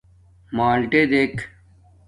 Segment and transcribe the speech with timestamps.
[0.55, 1.35] مݳلٹݺ دݵک.